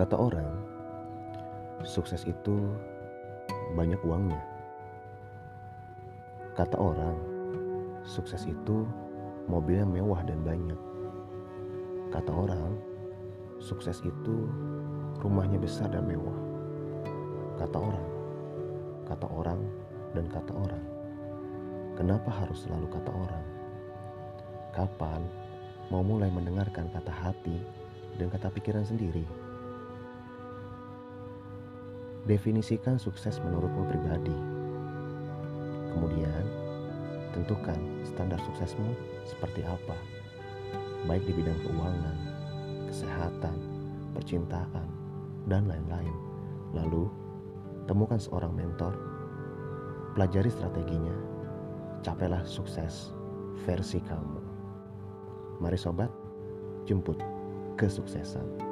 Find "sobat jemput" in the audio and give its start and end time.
55.80-57.16